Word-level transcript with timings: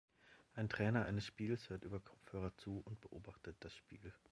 Ein 0.55 0.67
Trainer 0.67 1.05
eines 1.05 1.27
Spiels 1.27 1.69
hört 1.69 1.83
über 1.83 1.99
Kopfhörer 1.99 2.57
zu 2.57 2.81
und 2.85 2.99
beobachtet 3.01 3.55
das 3.59 3.75
Spiel. 3.75 4.11